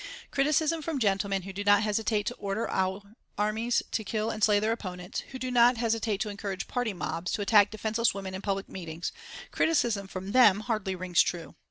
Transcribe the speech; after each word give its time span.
Criticism 0.31 0.81
from 0.81 0.97
gentlemen 0.97 1.43
who 1.43 1.53
do 1.53 1.63
not 1.63 1.83
hesitate 1.83 2.25
to 2.25 2.33
order 2.39 2.67
out 2.71 3.05
armies 3.37 3.83
to 3.91 4.03
kill 4.03 4.31
and 4.31 4.43
slay 4.43 4.59
their 4.59 4.71
opponents, 4.71 5.19
who 5.29 5.37
do 5.37 5.51
not 5.51 5.77
hesitate 5.77 6.19
to 6.21 6.29
encourage 6.29 6.67
party 6.67 6.91
mobs 6.91 7.31
to 7.33 7.41
attack 7.43 7.69
defenceless 7.69 8.11
women 8.11 8.33
in 8.33 8.41
public 8.41 8.67
meetings 8.67 9.11
criticism 9.51 10.07
from 10.07 10.31
them 10.31 10.61
hardly 10.61 10.95
rings 10.95 11.21
true. 11.21 11.53